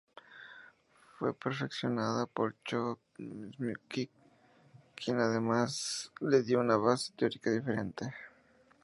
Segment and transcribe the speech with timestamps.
[1.19, 4.09] Fue perfeccionada por Chomsky,
[4.95, 8.11] quien además le dio una base teórica diferente.